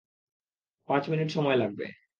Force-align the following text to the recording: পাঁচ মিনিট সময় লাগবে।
পাঁচ 0.89 1.03
মিনিট 1.09 1.29
সময় 1.31 1.55
লাগবে। 1.55 1.85